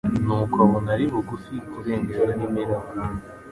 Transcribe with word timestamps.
nuko 0.25 0.55
abona 0.65 0.89
ari 0.95 1.05
bugufi 1.11 1.53
kurengerwa 1.69 2.31
n'imiraba. 2.37 2.89